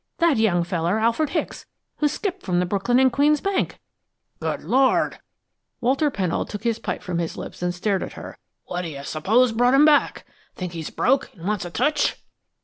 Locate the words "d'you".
8.81-9.03